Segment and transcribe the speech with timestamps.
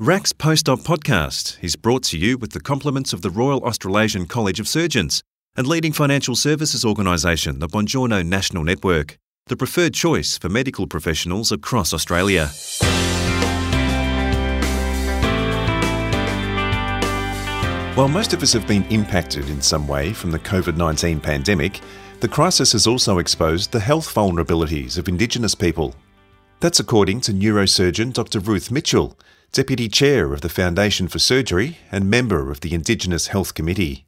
[0.00, 4.58] RACS Post-Op podcast is brought to you with the compliments of the Royal Australasian College
[4.58, 5.22] of Surgeons
[5.56, 9.18] and leading financial services organisation, the Bongiorno National Network,
[9.48, 12.46] the preferred choice for medical professionals across Australia.
[17.94, 21.82] While most of us have been impacted in some way from the COVID 19 pandemic,
[22.20, 25.94] the crisis has also exposed the health vulnerabilities of Indigenous people.
[26.60, 28.38] That's according to neurosurgeon Dr.
[28.40, 29.18] Ruth Mitchell,
[29.52, 34.06] Deputy Chair of the Foundation for Surgery and member of the Indigenous Health Committee.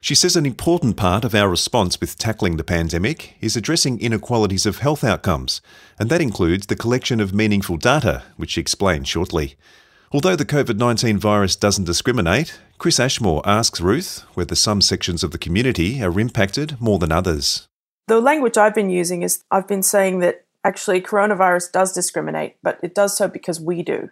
[0.00, 4.66] She says an important part of our response with tackling the pandemic is addressing inequalities
[4.66, 5.60] of health outcomes,
[5.98, 9.56] and that includes the collection of meaningful data, which she explains shortly.
[10.12, 15.32] Although the COVID 19 virus doesn't discriminate, Chris Ashmore asks Ruth whether some sections of
[15.32, 17.66] the community are impacted more than others.
[18.06, 22.78] The language I've been using is I've been saying that actually coronavirus does discriminate, but
[22.80, 24.10] it does so because we do.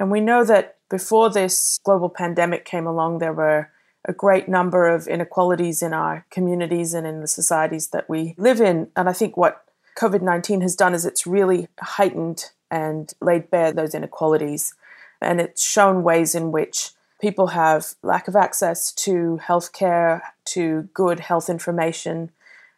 [0.00, 3.70] And we know that before this global pandemic came along, there were
[4.06, 8.62] a great number of inequalities in our communities and in the societies that we live
[8.62, 8.88] in.
[8.96, 9.62] And I think what
[9.98, 14.74] COVID 19 has done is it's really heightened and laid bare those inequalities
[15.20, 21.20] and it's shown ways in which people have lack of access to healthcare, to good
[21.20, 22.30] health information,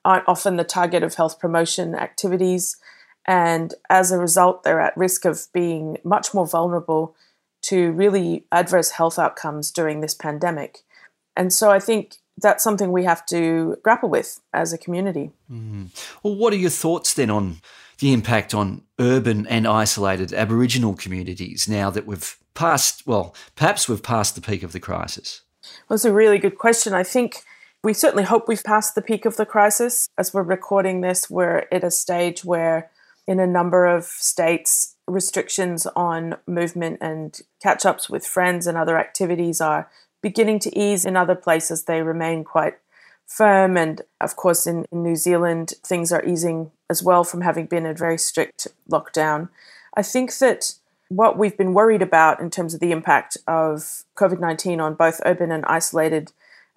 [0.05, 2.79] aren't often the target of health promotion activities,
[3.27, 7.15] and as a result, they're at risk of being much more vulnerable
[7.63, 10.81] to really adverse health outcomes during this pandemic.
[11.37, 15.31] And so I think that's something we have to grapple with as a community.
[15.51, 15.89] Mm.
[16.23, 17.59] Well, what are your thoughts then on
[17.99, 24.03] the impact on urban and isolated Aboriginal communities now that we've passed, well, perhaps we've
[24.03, 25.43] passed the peak of the crisis?
[25.63, 26.93] Well, that's a really good question.
[26.93, 27.45] I think
[27.85, 30.09] we certainly hope we've passed the peak of the crisis.
[30.19, 32.91] As we're recording this, we're at a stage where,
[33.33, 38.99] in a number of states, restrictions on movement and catch ups with friends and other
[38.99, 39.91] activities are
[40.23, 41.07] beginning to ease.
[41.07, 42.75] In other places, they remain quite
[43.27, 43.79] firm.
[43.79, 47.87] And of course, in, in New Zealand, things are easing as well from having been
[47.87, 49.49] a very strict lockdown.
[49.97, 50.75] I think that
[51.09, 55.23] what we've been worried about in terms of the impact of COVID 19 on both
[55.25, 56.33] urban and isolated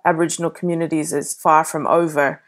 [0.05, 2.41] Aboriginal communities is far from over.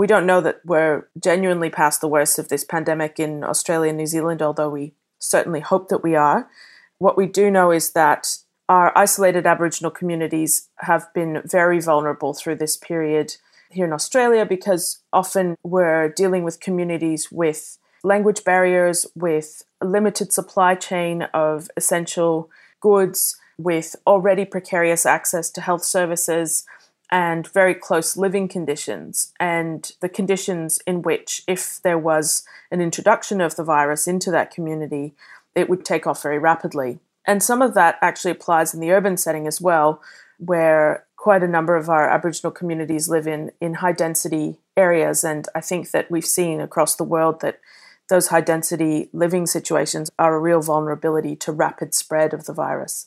[0.00, 3.98] We don't know that we're genuinely past the worst of this pandemic in Australia and
[3.98, 6.48] New Zealand, although we certainly hope that we are.
[6.96, 12.54] What we do know is that our isolated Aboriginal communities have been very vulnerable through
[12.54, 13.36] this period
[13.70, 20.32] here in Australia because often we're dealing with communities with language barriers, with a limited
[20.32, 22.48] supply chain of essential
[22.80, 26.64] goods, with already precarious access to health services
[27.10, 33.40] and very close living conditions, and the conditions in which, if there was an introduction
[33.40, 35.14] of the virus into that community,
[35.54, 37.00] it would take off very rapidly.
[37.26, 40.00] And some of that actually applies in the urban setting as well,
[40.38, 45.22] where quite a number of our Aboriginal communities live in, in high density areas.
[45.22, 47.60] And I think that we've seen across the world that
[48.08, 53.06] those high density living situations are a real vulnerability to rapid spread of the virus.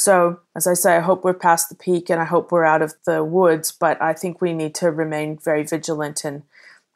[0.00, 2.80] So, as I say, I hope we're past the peak and I hope we're out
[2.80, 6.42] of the woods, but I think we need to remain very vigilant and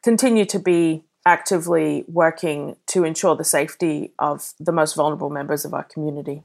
[0.01, 5.71] continue to be actively working to ensure the safety of the most vulnerable members of
[5.75, 6.41] our community.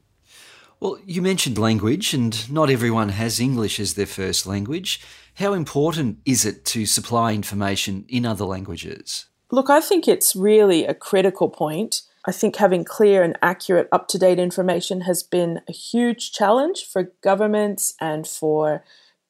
[0.79, 5.01] Well, you mentioned language, and not everyone has English as their first language.
[5.37, 9.25] How important is it to supply information in other languages?
[9.49, 12.03] Look, I think it's really a critical point.
[12.25, 16.85] I think having clear and accurate, up to date information has been a huge challenge
[16.85, 18.83] for governments and for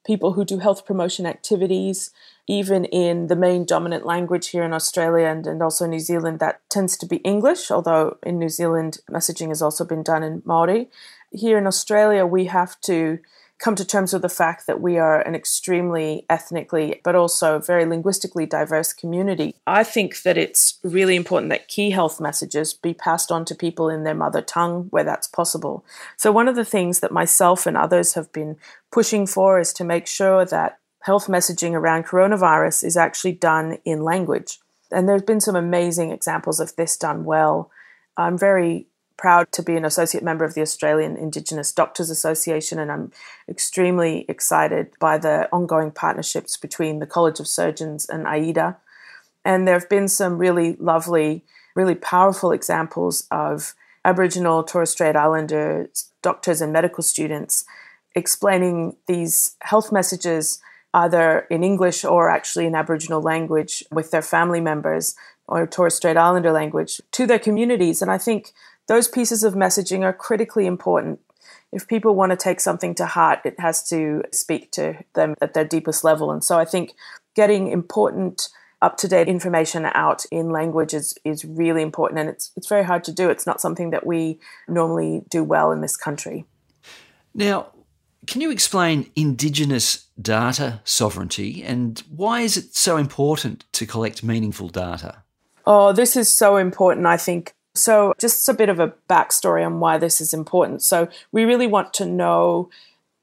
[0.05, 2.11] people who do health promotion activities.
[2.47, 6.59] Even in the main dominant language here in Australia and, and also New Zealand, that
[6.69, 10.89] tends to be English, although in New Zealand, messaging has also been done in Maori
[11.31, 13.19] here in Australia, we have to
[13.61, 17.85] come to terms with the fact that we are an extremely ethnically but also very
[17.85, 19.55] linguistically diverse community.
[19.67, 23.87] I think that it's really important that key health messages be passed on to people
[23.87, 25.85] in their mother tongue where that's possible.
[26.17, 28.57] So, one of the things that myself and others have been
[28.91, 34.03] pushing for is to make sure that health messaging around coronavirus is actually done in
[34.03, 34.59] language.
[34.91, 37.71] And there's been some amazing examples of this done well.
[38.17, 38.87] I'm very
[39.21, 43.11] proud to be an associate member of the Australian Indigenous Doctors Association, and I'm
[43.47, 48.77] extremely excited by the ongoing partnerships between the College of Surgeons and AIDA.
[49.45, 51.43] And there have been some really lovely,
[51.75, 55.87] really powerful examples of Aboriginal Torres Strait Islander
[56.23, 57.63] doctors and medical students
[58.15, 60.59] explaining these health messages
[60.95, 65.15] either in English or actually in Aboriginal language with their family members
[65.47, 68.01] or Torres Strait Islander language to their communities.
[68.01, 68.51] And I think
[68.87, 71.19] those pieces of messaging are critically important.
[71.71, 75.53] if people want to take something to heart, it has to speak to them at
[75.53, 76.29] their deepest level.
[76.29, 76.93] And so I think
[77.33, 78.49] getting important
[78.81, 82.83] up to date information out in language is, is really important and it's it's very
[82.83, 83.29] hard to do.
[83.29, 86.45] It's not something that we normally do well in this country.
[87.33, 87.67] Now,
[88.27, 94.69] can you explain Indigenous data sovereignty and why is it so important to collect meaningful
[94.69, 95.23] data?
[95.65, 97.53] Oh, this is so important, I think.
[97.73, 100.81] So, just a bit of a backstory on why this is important.
[100.83, 102.69] So, we really want to know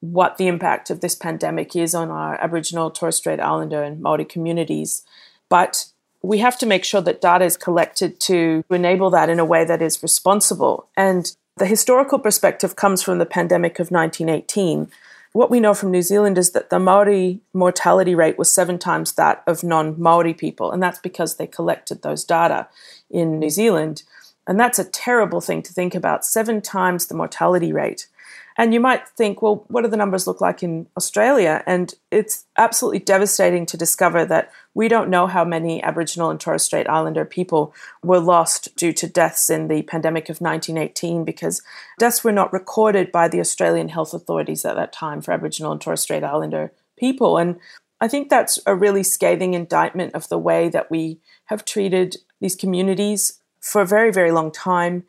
[0.00, 4.24] what the impact of this pandemic is on our Aboriginal, Torres Strait Islander, and Maori
[4.24, 5.02] communities.
[5.48, 5.86] But
[6.22, 9.64] we have to make sure that data is collected to enable that in a way
[9.64, 10.88] that is responsible.
[10.96, 14.88] And the historical perspective comes from the pandemic of 1918.
[15.32, 19.12] What we know from New Zealand is that the Maori mortality rate was seven times
[19.12, 22.68] that of non Maori people, and that's because they collected those data
[23.10, 24.02] in New Zealand.
[24.48, 28.08] And that's a terrible thing to think about seven times the mortality rate.
[28.56, 31.62] And you might think, well, what do the numbers look like in Australia?
[31.64, 36.64] And it's absolutely devastating to discover that we don't know how many Aboriginal and Torres
[36.64, 37.72] Strait Islander people
[38.02, 41.62] were lost due to deaths in the pandemic of 1918 because
[42.00, 45.80] deaths were not recorded by the Australian health authorities at that time for Aboriginal and
[45.80, 47.38] Torres Strait Islander people.
[47.38, 47.60] And
[48.00, 52.56] I think that's a really scathing indictment of the way that we have treated these
[52.56, 55.04] communities for a very, very long time.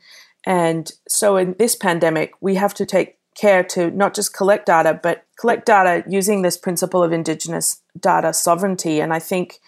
[0.45, 4.99] And so in this pandemic, we have to take care to not just collect data,
[5.01, 8.99] but collect data using this principle of Indigenous data sovereignty.
[8.99, 9.59] And I think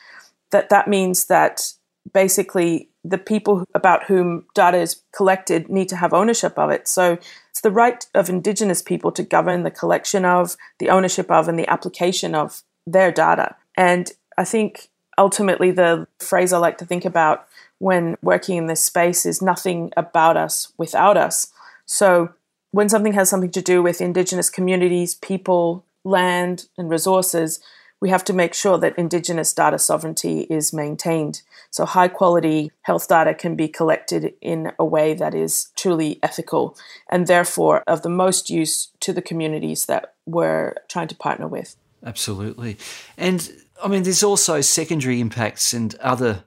[0.51, 1.73] that that means that
[2.13, 6.87] basically the people about whom data is collected need to have ownership of it.
[6.87, 7.17] So
[7.49, 11.57] it's the right of Indigenous people to govern the collection of, the ownership of, and
[11.57, 13.55] the application of their data.
[13.75, 17.47] And I think ultimately the phrase I like to think about
[17.81, 21.51] when working in this space is nothing about us without us.
[21.87, 22.29] So
[22.69, 27.59] when something has something to do with Indigenous communities, people, land, and resources,
[27.99, 31.41] we have to make sure that Indigenous data sovereignty is maintained.
[31.71, 36.77] So, high quality health data can be collected in a way that is truly ethical
[37.09, 41.75] and therefore of the most use to the communities that we're trying to partner with.
[42.05, 42.77] Absolutely.
[43.17, 43.51] And
[43.83, 46.43] I mean, there's also secondary impacts and other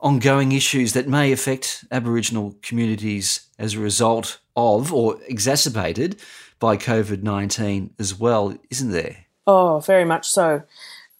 [0.00, 6.20] ongoing issues that may affect Aboriginal communities as a result of or exacerbated
[6.58, 9.26] by COVID 19 as well, isn't there?
[9.46, 10.62] Oh, very much so.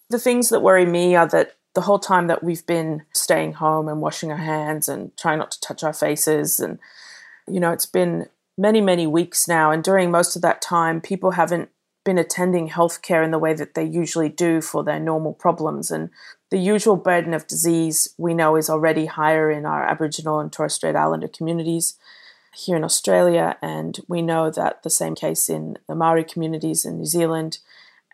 [0.08, 3.88] The things that worry me are that the whole time that we've been staying home
[3.88, 6.78] and washing our hands and trying not to touch our faces, and,
[7.46, 8.26] you know, it's been
[8.58, 9.70] many, many weeks now.
[9.70, 11.70] And during most of that time, people haven't
[12.04, 15.90] been attending healthcare in the way that they usually do for their normal problems.
[15.90, 16.10] And
[16.50, 20.74] the usual burden of disease we know is already higher in our Aboriginal and Torres
[20.74, 21.96] Strait Islander communities
[22.52, 26.98] here in Australia, and we know that the same case in the Maori communities in
[26.98, 27.58] New Zealand.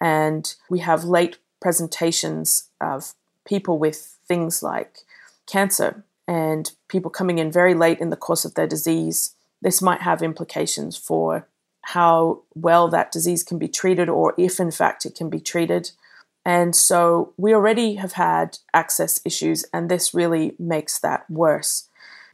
[0.01, 3.15] And we have late presentations of
[3.47, 4.99] people with things like
[5.47, 9.35] cancer and people coming in very late in the course of their disease.
[9.63, 11.47] This might have implications for
[11.81, 15.93] how well that disease can be treated, or if in fact it can be treated.
[16.47, 21.89] And so we already have had access issues, and this really makes that worse.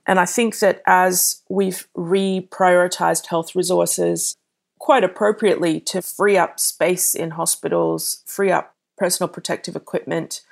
[0.07, 4.37] And I think that as we've reprioritized health resources
[4.79, 10.43] quite appropriately to free up space in hospitals, free up personal protective equipment,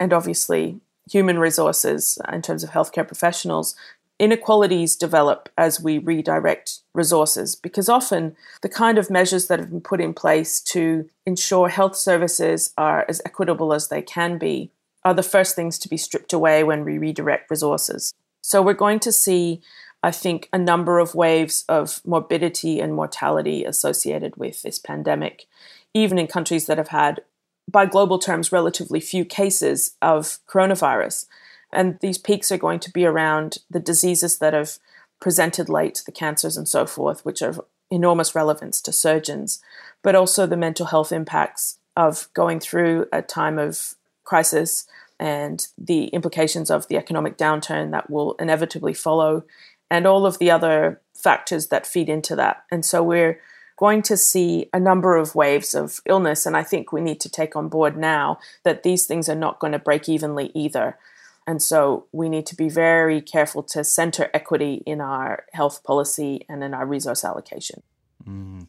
[0.00, 3.76] and obviously human resources in terms of healthcare professionals,
[4.24, 9.82] inequalities develop as we redirect resources because often the kind of measures that have been
[9.82, 14.70] put in place to ensure health services are as equitable as they can be
[15.04, 18.14] are the first things to be stripped away when we redirect resources.
[18.42, 19.60] So we're going to see,
[20.02, 25.44] I think, a number of waves of morbidity and mortality associated with this pandemic,
[25.92, 27.20] even in countries that have had,
[27.70, 31.26] by global terms, relatively few cases of coronavirus.
[31.74, 34.78] And these peaks are going to be around the diseases that have
[35.20, 39.62] presented late, the cancers and so forth, which are of enormous relevance to surgeons,
[40.02, 44.86] but also the mental health impacts of going through a time of crisis
[45.20, 49.44] and the implications of the economic downturn that will inevitably follow,
[49.90, 52.64] and all of the other factors that feed into that.
[52.70, 53.38] And so we're
[53.76, 56.46] going to see a number of waves of illness.
[56.46, 59.58] And I think we need to take on board now that these things are not
[59.58, 60.98] going to break evenly either.
[61.46, 66.44] And so we need to be very careful to center equity in our health policy
[66.48, 67.82] and in our resource allocation.
[68.26, 68.66] Mm.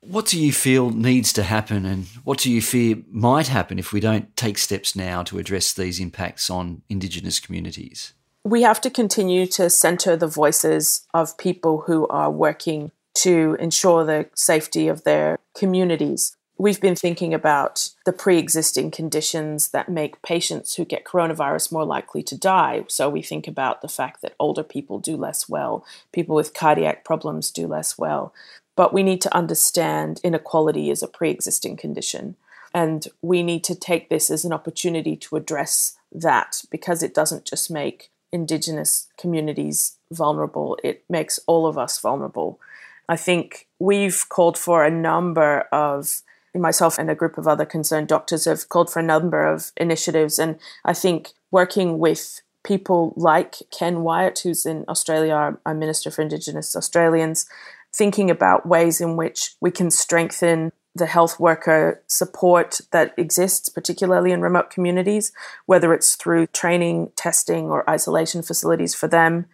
[0.00, 3.92] What do you feel needs to happen, and what do you fear might happen if
[3.92, 8.12] we don't take steps now to address these impacts on Indigenous communities?
[8.44, 14.04] We have to continue to center the voices of people who are working to ensure
[14.04, 16.36] the safety of their communities.
[16.56, 21.84] We've been thinking about the pre existing conditions that make patients who get coronavirus more
[21.84, 22.84] likely to die.
[22.88, 27.04] So we think about the fact that older people do less well, people with cardiac
[27.04, 28.32] problems do less well.
[28.76, 32.36] But we need to understand inequality is a pre existing condition.
[32.72, 37.44] And we need to take this as an opportunity to address that because it doesn't
[37.44, 42.58] just make Indigenous communities vulnerable, it makes all of us vulnerable.
[43.08, 46.22] I think we've called for a number of
[46.54, 50.38] myself and a group of other concerned doctors have called for a number of initiatives.
[50.38, 56.22] And I think working with people like Ken Wyatt, who's in Australia, our, Minister for
[56.22, 57.46] Indigenous Australians,
[57.94, 64.30] thinking about ways in which we can strengthen the health worker support that exists, particularly
[64.30, 65.32] in remote communities,
[65.66, 69.46] whether it's through training, testing, or isolation facilities for them.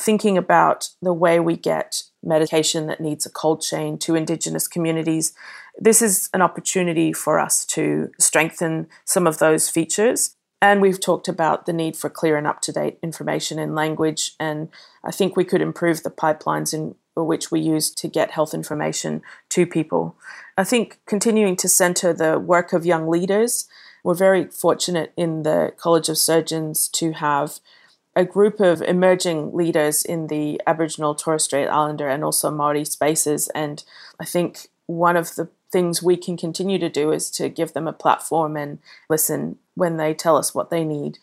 [0.00, 5.34] Thinking about the way we get medication that needs a cold chain to Indigenous communities.
[5.78, 10.36] This is an opportunity for us to strengthen some of those features.
[10.62, 14.32] And we've talked about the need for clear and up to date information in language.
[14.40, 14.70] And
[15.04, 19.22] I think we could improve the pipelines in which we use to get health information
[19.50, 20.16] to people.
[20.56, 23.68] I think continuing to centre the work of young leaders,
[24.02, 27.58] we're very fortunate in the College of Surgeons to have
[28.16, 33.48] a group of emerging leaders in the Aboriginal, Torres Strait Islander, and also Maori spaces.
[33.48, 33.82] And
[34.20, 37.88] I think one of the things we can continue to do is to give them
[37.88, 38.78] a platform and
[39.10, 41.18] listen when they tell us what they need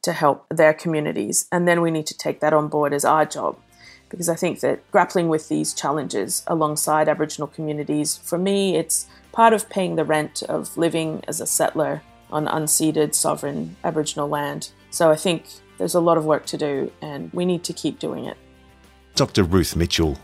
[0.00, 1.48] to help their communities.
[1.50, 3.58] And then we need to take that on board as our job.
[4.08, 9.52] Because I think that grappling with these challenges alongside Aboriginal communities, for me, it's part
[9.52, 14.70] of paying the rent of living as a settler on unceded sovereign Aboriginal land.
[14.90, 15.46] So I think
[15.78, 18.36] there's a lot of work to do, and we need to keep doing it.
[19.16, 19.42] Dr.
[19.42, 20.16] Ruth Mitchell.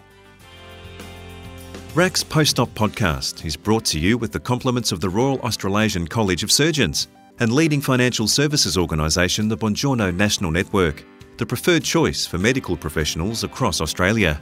[1.95, 6.43] RACS Post-Op podcast is brought to you with the compliments of the Royal Australasian College
[6.43, 7.09] of Surgeons
[7.39, 11.05] and leading financial services organisation the Bongiorno National Network,
[11.37, 14.41] the preferred choice for medical professionals across Australia.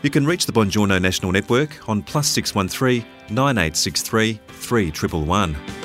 [0.00, 5.79] You can reach the Bongiorno National Network on plus 613 9863 3111.